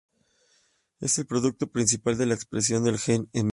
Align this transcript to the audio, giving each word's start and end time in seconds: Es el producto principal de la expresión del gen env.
Es 0.99 1.19
el 1.19 1.27
producto 1.27 1.67
principal 1.67 2.17
de 2.17 2.25
la 2.25 2.33
expresión 2.33 2.83
del 2.83 2.97
gen 2.97 3.29
env. 3.33 3.49